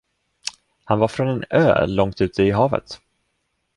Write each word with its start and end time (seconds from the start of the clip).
Han 0.83 0.99
var 0.99 1.07
från 1.07 1.27
en 1.27 1.43
ö 1.49 1.85
långt 1.87 2.21
ute 2.21 2.43
i 2.43 2.51
havet. 2.51 3.01